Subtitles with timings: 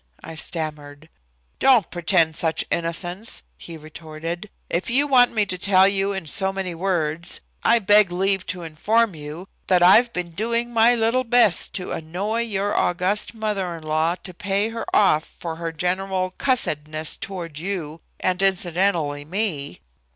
[0.23, 1.09] I stammered.
[1.59, 4.49] "Don't pretend such innocence," he retorted.
[4.67, 8.63] "If you want me to tell you in so many words, I beg leave to
[8.63, 13.83] inform you that I've been doing my little best to annoy your august mother in
[13.83, 19.81] law to pay her off for her general cussedness toward you, and, incidentally, me."